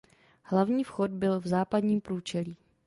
[0.43, 2.57] Hlavní vchod byl v západním průčelí.